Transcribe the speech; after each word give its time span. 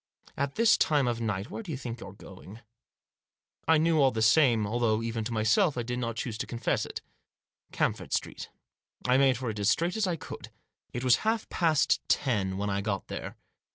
At 0.35 0.55
this 0.55 0.79
time 0.79 1.07
of 1.07 1.21
night, 1.21 1.51
where 1.51 1.61
do 1.61 1.69
you 1.71 1.77
think 1.77 1.99
you're 1.99 2.11
going?" 2.13 2.61
I 3.67 3.77
knew 3.77 4.01
all 4.01 4.09
the 4.09 4.23
time, 4.23 4.65
although 4.65 5.03
even 5.03 5.23
to 5.25 5.31
myself 5.31 5.77
I 5.77 5.83
did 5.83 5.99
not 5.99 6.15
choose 6.15 6.39
to 6.39 6.47
confess 6.47 6.87
it— 6.87 7.03
Camford 7.71 8.11
Street. 8.11 8.49
I 9.05 9.17
made 9.17 9.37
for 9.37 9.51
it 9.51 9.59
as 9.59 9.69
straight 9.69 9.95
as 9.95 10.07
I 10.07 10.15
could. 10.15 10.49
It 10.91 11.03
was 11.03 11.17
past 11.17 11.23
half 11.43 11.49
past 11.51 12.01
ten 12.09 12.57
when 12.57 12.71
I 12.71 12.81
got 12.81 13.09
there. 13.09 13.37